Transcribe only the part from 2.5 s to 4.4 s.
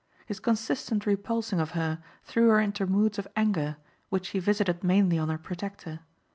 into moods of anger which she